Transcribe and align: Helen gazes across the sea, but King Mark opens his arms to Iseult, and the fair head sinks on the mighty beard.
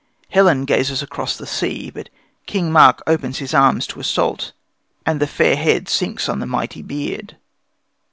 Helen 0.29 0.65
gazes 0.65 1.03
across 1.03 1.37
the 1.37 1.45
sea, 1.45 1.91
but 1.91 2.09
King 2.47 2.71
Mark 2.71 3.03
opens 3.05 3.37
his 3.37 3.53
arms 3.53 3.85
to 3.85 3.99
Iseult, 3.99 4.51
and 5.05 5.19
the 5.19 5.27
fair 5.27 5.55
head 5.55 5.87
sinks 5.87 6.27
on 6.27 6.39
the 6.39 6.47
mighty 6.47 6.81
beard. 6.81 7.37